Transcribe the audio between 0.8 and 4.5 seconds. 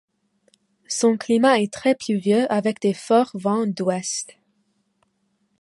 Son climat est très pluvieux avec de forts vents d'ouest.